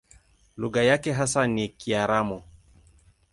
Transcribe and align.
Lugha 0.57 0.83
yake 0.83 1.11
hasa 1.13 1.47
ni 1.47 1.69
Kiaramu. 1.69 2.41